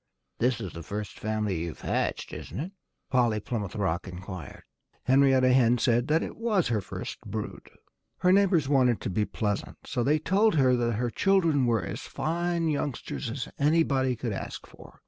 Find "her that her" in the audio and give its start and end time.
10.55-11.11